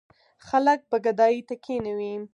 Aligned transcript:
خلک 0.47 0.79
به 0.89 0.97
ګدايۍ 1.05 1.39
ته 1.47 1.55
کېنوي. 1.63 2.13